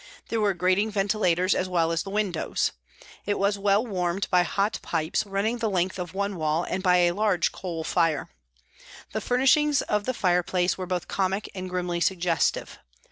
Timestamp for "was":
3.37-3.59